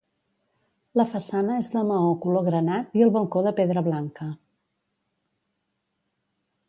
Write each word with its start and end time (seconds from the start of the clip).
La 0.99 1.05
façana 1.09 1.57
és 1.63 1.69
de 1.73 1.83
maó 1.89 2.15
color 2.25 2.47
granat 2.47 2.97
i 3.01 3.05
el 3.09 3.13
balcó 3.17 3.45
de 3.49 3.53
pedra 3.63 3.87
blanca. 3.89 4.29